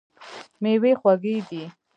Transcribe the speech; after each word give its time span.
میوې 0.61 0.91
خوږې 0.99 1.35
دي. 1.49 1.63